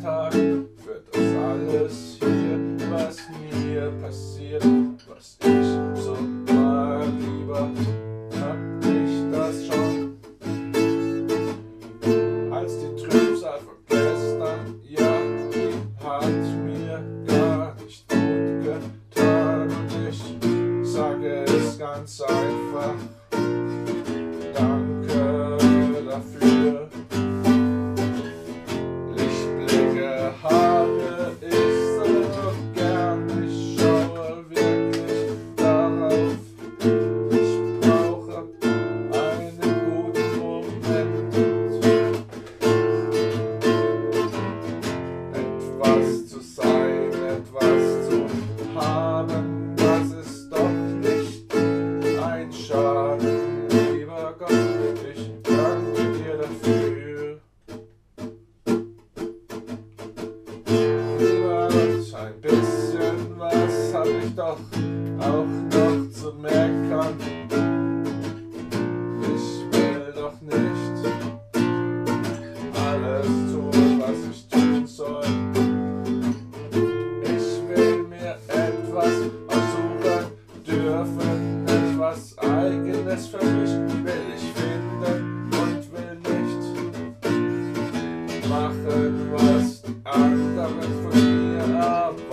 Tag 0.00 0.32
für 0.32 1.02
das 1.12 1.20
alles 1.36 2.18
hier, 2.18 2.90
was 2.90 3.18
mir 3.40 3.90
passiert, 4.00 4.64
was 5.08 5.38
ich 5.40 6.02
so 6.02 6.16
mag, 6.52 7.06
lieber. 7.18 7.70
ich 64.20 64.34
doch 64.34 64.58
auch 65.20 65.46
noch 65.46 66.10
zu 66.10 66.32
meckern. 66.40 67.16
Ich 69.22 69.46
will 69.72 70.12
doch 70.14 70.40
nicht 70.40 70.92
alles 72.74 73.26
tun, 73.52 74.00
was 74.00 74.18
ich 74.30 74.48
tun 74.48 74.86
soll. 74.86 75.24
Ich 77.22 77.48
will 77.68 78.02
mir 78.04 78.36
etwas 78.48 79.14
aussuchen 79.48 80.22
dürfen, 80.66 81.66
etwas 81.66 82.38
eigenes 82.38 83.28
für 83.28 83.44
mich 83.44 83.70
will 84.04 84.26
ich 84.36 84.46
finden 84.52 85.50
und 85.52 85.82
will 85.92 86.16
nicht 86.16 86.62
machen, 88.48 89.32
was 89.32 89.82
andere 90.04 90.82
von 91.02 91.14
mir 91.14 91.58
erwarten. 91.58 92.31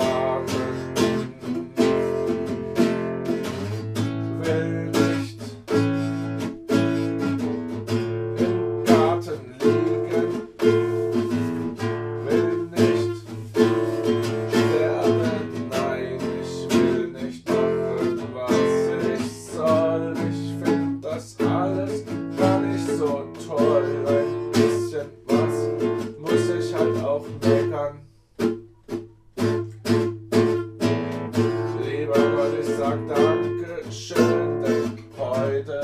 Wolke 33.30 33.92
schön 33.92 34.62
denk 34.64 35.04
heute 35.16 35.82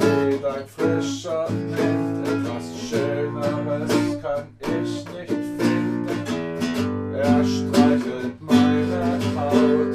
wieder 0.00 0.66
frischer 0.66 1.46
Wind. 1.50 2.26
Etwas 2.26 2.64
Schöneres 2.88 4.22
kann 4.22 4.48
ich 4.60 5.04
nicht 5.04 5.42
finden. 5.58 7.14
Er 7.14 7.44
streichelt 7.44 8.40
meine 8.40 9.20
Haut. 9.36 9.94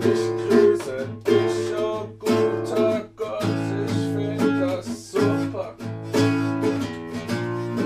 Ich 0.00 0.24
grüße 0.50 1.08
dich, 1.26 1.74
oh 1.78 2.06
guter 2.18 3.08
Gott, 3.16 3.44
ich 3.86 3.96
finde 4.14 4.60
das 4.60 5.12
super. 5.12 5.74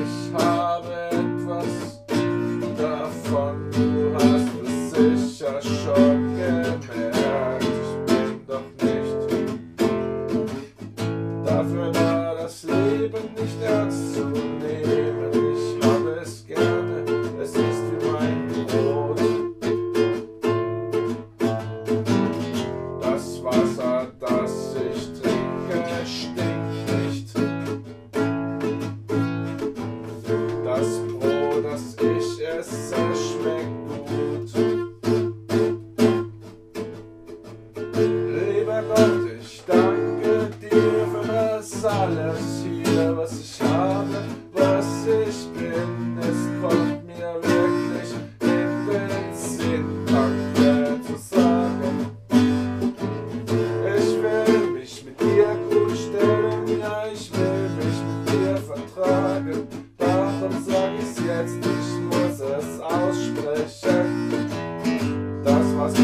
Ich 0.02 0.42
habe 0.42 0.94
etwas 1.12 2.02
davon. 2.76 3.83
Esser 32.66 33.14
schmeckt 33.14 33.76
gut. 33.88 34.50
Lieber 37.94 38.82
Gott, 38.82 39.30
ich 39.40 39.62
danke 39.66 40.50
dir 40.60 41.06
für 41.12 41.26
das 41.26 41.84
alles. 41.84 42.53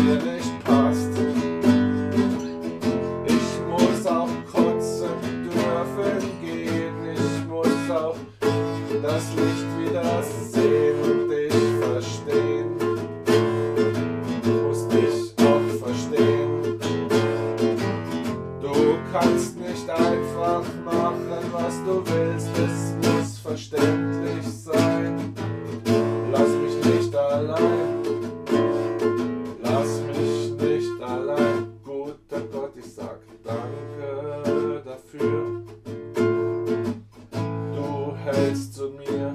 finished 0.00 0.64
part. 0.64 0.89
hältst 38.32 38.74
zu 38.74 38.90
mir. 38.90 39.34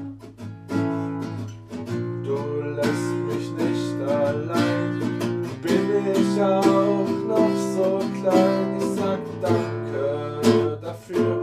Du 2.24 2.38
lässt 2.76 3.12
mich 3.28 3.52
nicht 3.52 4.10
allein, 4.10 5.00
bin 5.62 6.14
ich 6.14 6.42
auch 6.42 7.08
noch 7.28 7.56
so 7.76 8.02
klein. 8.22 8.78
Ich 8.80 9.00
sag 9.00 9.20
danke 9.42 10.80
dafür. 10.82 11.35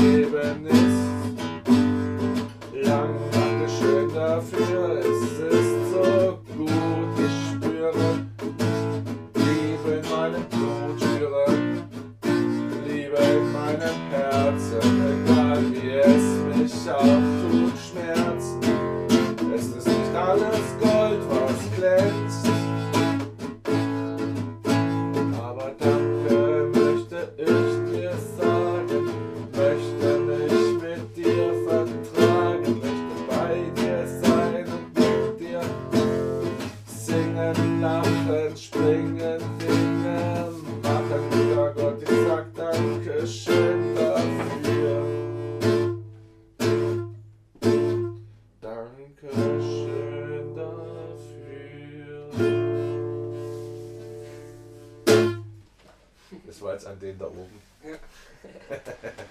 even 0.00 0.66
if 0.66 0.89
singen, 37.40 37.80
lachen, 37.80 38.56
springen, 38.56 39.40
singen. 39.58 40.80
Mach 40.82 41.02
guter 41.30 41.72
Gott, 41.74 42.02
ich 42.02 42.08
sag 42.26 42.54
Dankeschön 42.54 43.94
dafür. 43.94 45.04
Dankeschön 48.60 50.54
dafür. 50.54 52.30
Das 56.46 56.62
war 56.62 56.72
jetzt 56.74 56.86
an 56.86 56.98
den 57.00 57.18
da 57.18 57.26
oben. 57.26 57.60
Ja. 57.84 57.96